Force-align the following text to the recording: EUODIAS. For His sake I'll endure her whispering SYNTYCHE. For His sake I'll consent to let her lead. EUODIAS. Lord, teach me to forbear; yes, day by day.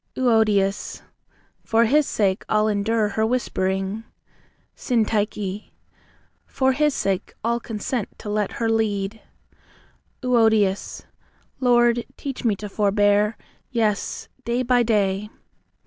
EUODIAS. 0.15 1.03
For 1.63 1.85
His 1.85 2.07
sake 2.07 2.43
I'll 2.49 2.67
endure 2.67 3.09
her 3.09 3.23
whispering 3.23 4.03
SYNTYCHE. 4.75 5.71
For 6.47 6.71
His 6.71 6.95
sake 6.95 7.35
I'll 7.43 7.59
consent 7.59 8.09
to 8.17 8.27
let 8.27 8.53
her 8.53 8.67
lead. 8.67 9.21
EUODIAS. 10.23 11.05
Lord, 11.59 12.03
teach 12.17 12.43
me 12.43 12.55
to 12.55 12.67
forbear; 12.67 13.37
yes, 13.69 14.27
day 14.43 14.63
by 14.63 14.81
day. 14.81 15.29